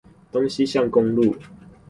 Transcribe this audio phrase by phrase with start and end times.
[0.31, 1.35] 東西向公路